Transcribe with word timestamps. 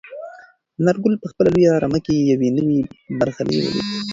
انارګل 0.79 1.13
په 1.19 1.27
خپله 1.31 1.49
لویه 1.53 1.73
رمه 1.83 1.99
کې 2.05 2.15
یو 2.29 2.49
نوی 2.57 2.79
برغلی 3.17 3.57
ولید. 3.59 3.85